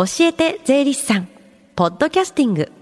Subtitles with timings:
[0.00, 1.28] 教えて税理士さん。
[1.76, 2.72] ポッドキャスティング。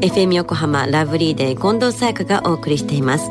[0.00, 3.30] FM 横浜ラブリーデー近藤沙耶香がお送りしています。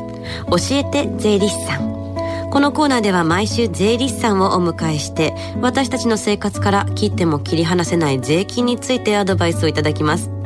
[0.50, 2.50] 教えて税理士さん。
[2.50, 5.32] このコーナーでは毎週税理士さんをお迎えして
[5.62, 10.43] 私たちの生活から切っても切り離せない税金についてアドバイスをいただきます。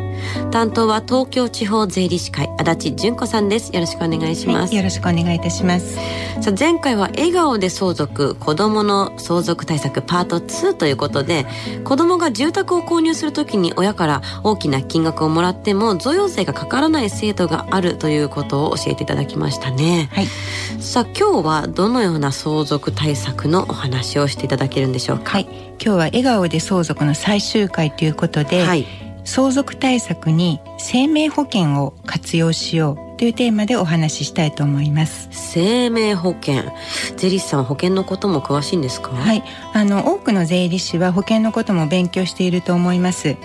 [0.50, 3.72] 担当は東京地方税理士会足立純子さんです。
[3.72, 5.96] よろしくお願いします、はい、よろしくお願いいたします。
[6.40, 11.46] さあ前回は笑顔で相続子供の相続対策パート2ということで
[11.84, 20.26] 子供が住宅を購入するときに親から大きな金額をもらっても贈与税がかからない制度があるということを教えていただきましたね、はい、
[20.80, 25.32] さあ今日はどのような相続対策のお話をしていただけるんでしょうか？
[25.32, 25.44] はい。
[25.44, 35.28] 今日は笑顔で相続の最終回ということで、はい相続対策に生命保険を活用しようというテーマでお話ししたいと思います。
[35.32, 36.62] 生命保険。
[37.16, 39.10] 税理士さんは保険のことも詳しいんですか？
[39.10, 39.44] はい。
[39.74, 43.36] あの多くの税理士は保険のことも勉強していると思います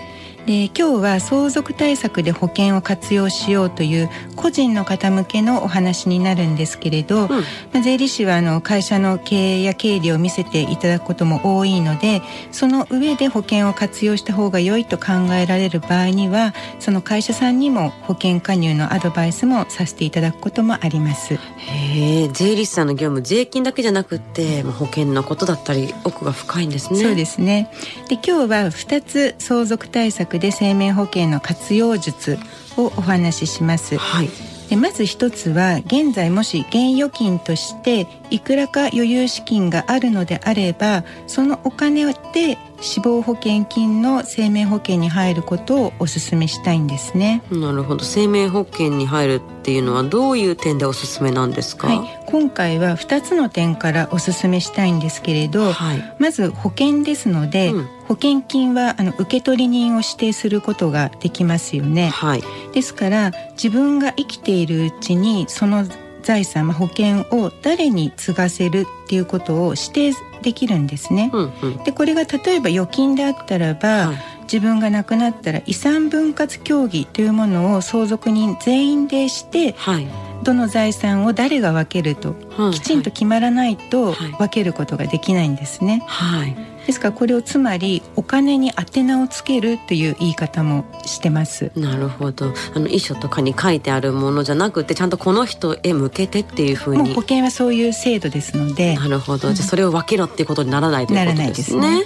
[0.46, 7.40] で今日は相続対策で保険を活用しようという個人の方向けのお話になるんですけれど、うん、ま
[7.76, 12.20] あ、税理士はあの会社の経営や経理を見せていただくことも多いので
[12.52, 21.34] その上で保険を活用した方が良いと考えられる場合にはその会社さんにも保険加入のアドバイスもさせていただくこともあります。
[21.34, 27.00] へえ税理士さんの業務税金だけじゃなくて保険のことだったり奥が深いんですね。
[27.00, 27.70] そうですね
[28.08, 32.38] で今日は2つ相続対策で生命保険の活用術
[32.76, 33.96] をお話しします。
[33.96, 34.28] はい。
[34.68, 47.42] でまず一つは現在もし現預金としていくらか余裕資金があるのであればそのお金で死亡保険金の生命保険に入ることをお勧めしたいんですね。
[47.50, 48.04] なるほど。
[48.04, 65.86] 生命保険に入るっていうのはどういう点でおすすめなんですか、はい、今回は2つの点からお勧めしたいんですけれど、はい、まず保険ですので、うん、保険金はあの受取人を指定することができますよね、はい、ですから自分が生きているうちにその
[66.24, 70.12] 財産、保険を誰に継がせるっていうことを指定
[70.42, 71.30] できるんですね。
[71.32, 80.06] うんうん、でこれが例えば預金であったらば、はい、自分が亡くなったら遺産分割協議というものを相続人全員でして、はい、
[80.42, 86.02] どの財産を誰が分けると、はい、きちんと決まらないと分けることができないんですね。
[86.06, 91.72] はいですからこれをつまりお金に宛名をつけるという言い方もしてます。
[91.76, 92.52] なるほど。
[92.74, 97.14] あの遺書とかに書いてあるものじゃなくてちゃんとこの人へ向けてっていうふうに。
[97.14, 98.96] 保険はそういう制度ですので。
[98.96, 102.04] なるほど、じゃあそれを分けろっていうことにならないということですね。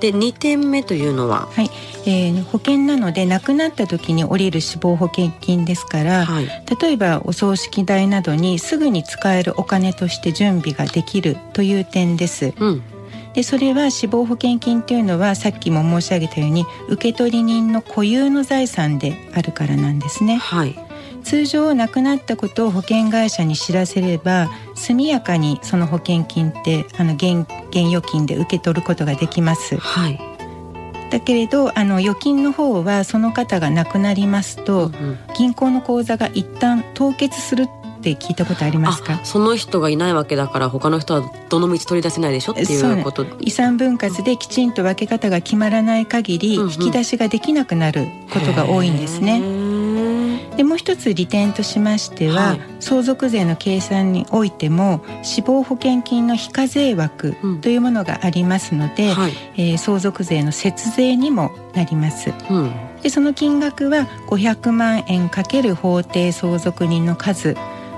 [0.00, 1.48] で、ね、2点目というのは？
[1.52, 1.70] はい、
[2.06, 6.46] えー、保険なので亡くなった時に降りる死亡保険金ですから、はい、
[6.80, 12.82] 例えばお葬式代などにすぐに使えるお金として準備ができるという点です、うん
[13.34, 20.36] でそれは死亡保険金というのはさっきも申し上げたように受取人の固有の財産であるからなんですね。
[20.36, 20.76] はい、
[21.22, 29.76] 通常亡くなったことを保険会社に知らせれば速やかにその保険金ってあの現現預金で受け取ることができます。
[29.76, 30.20] はい、
[31.10, 37.68] だけれどあの預金の方はその方が亡くなりますと、うんうん、銀行の口座が一旦凍結する
[38.00, 39.20] って聞いたことありますか？
[39.24, 43.26] その人がいないわけだから他の人はどの道取り出せないでしょっていうこと。
[43.40, 49.40] 遺産分割できちんと分け方が決まらない限り引き出しができなくなることが多いんですね。
[50.56, 62.32] でもう一つ利点としましては、はい、相続税の計算においても死亡保険金の非課税枠というものがありますので、うんはい、えー、相続税の節税にもなります。
[62.50, 62.72] うん。
[63.02, 67.56] でその金額は500万円かける法定相続人の数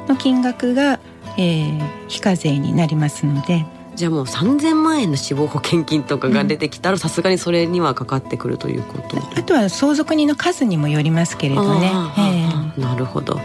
[0.08, 1.00] の金額が、
[1.38, 3.64] えー、非課税になりますので
[3.94, 11.92] じゃあもう3,000万円の死亡保険金とかが出てきたらさすがにそれにはかかってくるということあとは相続人の数にもよりますけれどね。
[12.18, 13.40] えー、なるほど。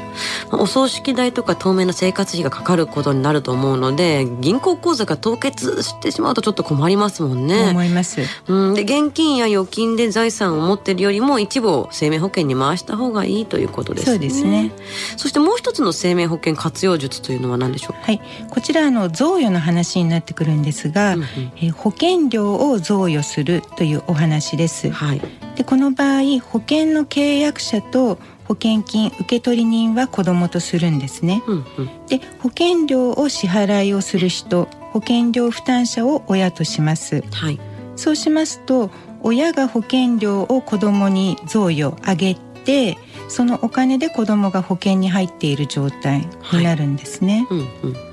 [0.51, 7.71] お葬式代とか当面の生活費がかかることになると思うので銀行口座が凍結してしまうとちょっと困りますもんね。
[7.71, 14.11] 思います、うん、で現金や預金で財産を持ってるよりも一部を生命保険に回した方がいいということですね。
[14.13, 14.71] そうですね。
[15.17, 18.21] そしてもう一つの生命保険活用術というのは何でしょうはい。
[18.49, 21.27] こちらあの贈与の話になってくるんですが、うんうん、
[21.59, 24.91] え保険料を贈与するというお話です。
[24.91, 25.21] はい、
[25.55, 31.41] でこの場合保険の契約者と保険金受取人は子供とするんですね。
[31.47, 37.23] うんうん、で保険料を支払いをする人保険料負担者を親とします。
[37.31, 37.59] はい、
[37.95, 38.91] そうしますと
[39.23, 42.97] 親が保険料を子供に贈与あげて
[43.27, 47.47] そのお金で子供が保険に入っている状態になるんですね。
[47.49, 48.06] はいうんうん、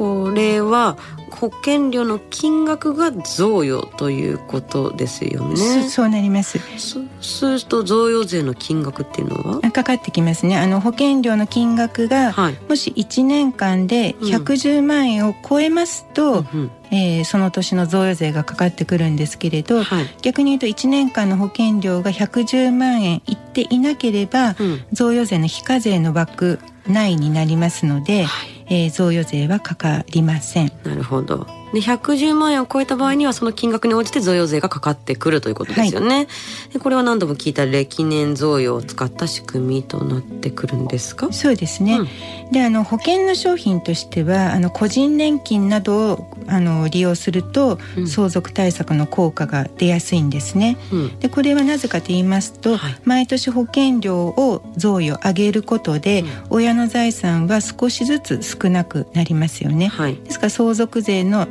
[0.00, 0.96] これは
[1.30, 5.90] 保険料の金額が贈与ということですよね。
[5.90, 6.58] そうなります。
[6.78, 9.70] そうすると贈与税の金額っていうのは？
[9.70, 10.56] かかってきますね。
[10.56, 16.70] あの保険料の金額が、はい、もし1年間で110万円を超えますと、うんうん。
[16.92, 26.58] えー、その年の贈与税がかかってくるんですけれど、はい、逆に言うと1年間の保険料が110万円いっていなければ、うん、贈与税の非課税の枠
[26.88, 30.72] 内になりますので、はい、えー、贈与税はかかりません。
[30.84, 36.26] なるほどで110万円を超えた場合にはその金額に応じて贈与税がかかってくるということですよね、はい、
[36.72, 41.32] でこれは何度も聞いた歴年贈与を使った仕組みとなってくるんですか？
[41.32, 42.02] そうですね、う
[42.48, 47.78] ん、であの保険の商品としてはあの個人年金などをあの利用すると、
[48.08, 61.46] 相続対策の効果が出やすいんですね、うん、でこれはなぜかと言いますと、はい、毎年保険料を贈与上げることで、うん、親の財産は少しずつ少なくなりますよね、はい、ですから相続税の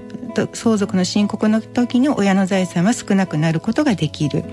[0.54, 4.48] 相続の申告の時に親の財産は少なくなることができる、は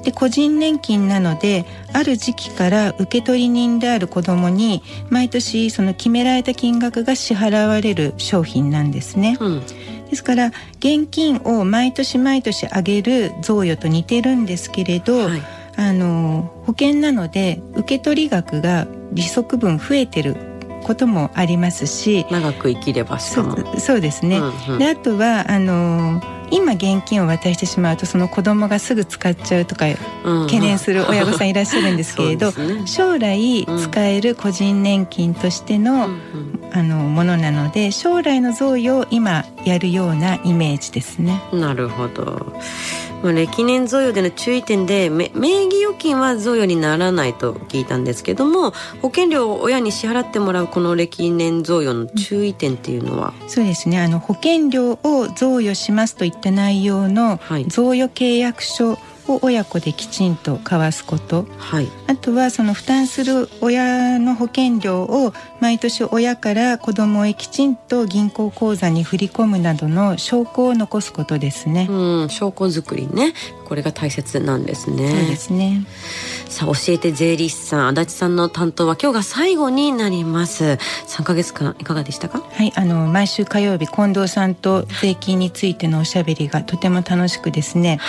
[0.00, 9.36] い、で個人年金なのである時期から受取人である子どもに毎年その決められた金額が支払われる商品なんですね。
[9.40, 9.62] うん。
[10.10, 10.48] ですから
[10.78, 15.42] 現金を毎年毎年上げる贈与と似てるんですけれど、はい、
[15.76, 20.49] あの保険なので受取額が利息分増えてる
[20.82, 23.56] こともありますし長く生きればしかも。
[23.78, 29.86] そうですね、うんうん、であとはあの今現金を渡してしまうとその子供がすぐ使っちゃうとか
[30.46, 36.18] 懸念する親御さんいらっしゃるんですけれど、 ね、将来使える個人年金としての、うん、
[36.72, 41.40] あのものなので将来の贈与を今やるようなイメージですね。
[41.52, 42.52] なるほど
[43.22, 45.26] まあ、歴年贈与での注意点で名
[45.64, 48.72] 義預金は贈与にならないと聞いたんですけども
[49.02, 54.00] 保険料を親に支払ってもらうこの歴年贈与の注意点っていうのは、うん、そうですね。
[54.00, 57.38] あの保険料を贈与しますといった内容の
[57.68, 71.86] 贈与契約書、はいを親子できちんと交わすこと、はい、あとはその負担する親の保険料を毎年親から子どもへきちんと銀行口座に振り込むなどの証拠を残すことですね。
[71.88, 73.34] うん、証拠作りね
[73.70, 75.08] これが大切なんですね。
[75.08, 75.86] そうですね。
[76.48, 80.76] さあ教えて税理士さん足立さんの担当は今日が最後になります。
[81.06, 82.42] 3ヶ月間いかがでしたか？
[82.52, 88.00] はいあの毎週火曜日近藤さんと税金についてのおしゃべりがとても楽しくですね。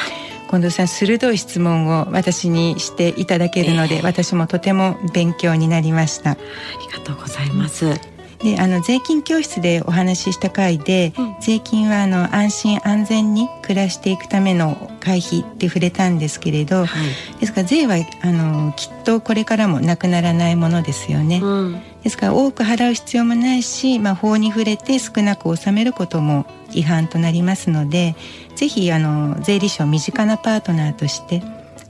[0.50, 6.38] 近藤さん鋭い質問を私にしていただけるので、えー、私もとても勉強になりましたあ
[6.86, 8.11] りがとうございます
[8.44, 17.04] であの税金教室でお話しした回で、うん、税金はあの安心安全に暮らしていくための会費って触れたんですけれど、は
[17.38, 28.16] い、ですから税はあのきっとこれからもなくならないものですよね、うん、ですから多く払う必要もないし、まあ、法に触れて少なく納めることも違反となりますので
[28.56, 31.44] ぜひあの税理士を身近なパートナーとして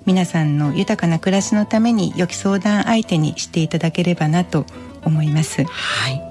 [0.06, 4.66] 皆さんの豊かな暮らしのために良き相談相手にしていただければなと
[5.04, 5.64] 思います。
[5.64, 6.31] はい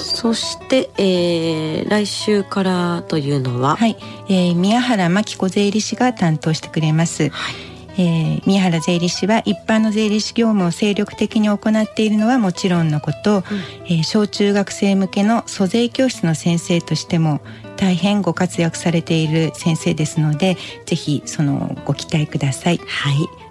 [0.00, 3.96] そして、えー、来週からというのは、はい、
[4.28, 7.30] えー、宮原真紀子税理士が担当してくれます。
[7.30, 13.42] はいえー、宮原税理士は一般の税理士業務を精力的に行っているのはもちろんのこと、うん、
[13.86, 17.40] えー、小中学生向けの租税教室の先生としても
[17.76, 22.78] 大変ご活躍されている先生ですのでぜひそのご期待ください。
[22.78, 23.46] はい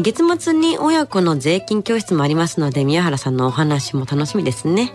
[0.00, 4.92] 月末に親子の税金教室もありますので宮原さんのお話も楽しみですね。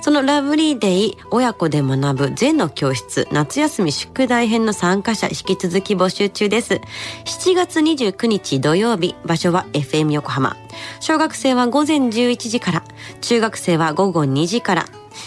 [0.00, 6.80] そのラブリーデイ親子で学ぶ全の教室夏休み宿題編の参加者引き続き募集中です。
[7.24, 10.56] 7月29日土曜日、場所は FM 横浜。
[11.00, 12.84] 小学生は午前11時から、
[13.20, 14.86] 中学生は午後2時から、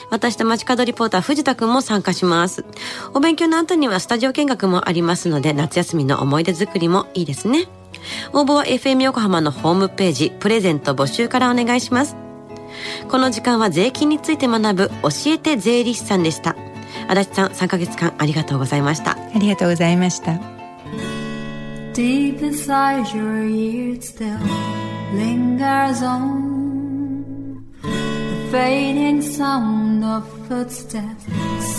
[0.09, 2.65] 私と街角リポーター藤田くんも参加します。
[3.13, 7.67] お勉強の後にはスタジオ見学もありますので、夏休みの思い出作りもいいですね。
[8.33, 12.28] 応募は FM 横浜のホームページ、プレゼント募集からお願いします。
[13.09, 16.55] この時間は税金について学ぶ教えて税理士さんでした
[17.07, 20.33] 足立さん3ヶ月間ありがとうございましたありがとうございました
[21.93, 24.37] Deep inside your ears still
[25.13, 31.25] lingers on The fading sound of footsteps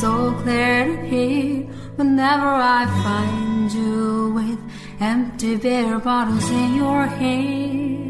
[0.00, 1.66] So clear to hear
[1.96, 4.58] Whenever I find you with
[5.00, 8.09] Empty beer bottles in your hand